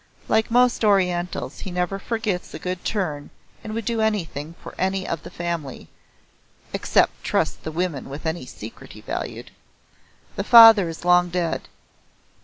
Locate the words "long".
11.05-11.29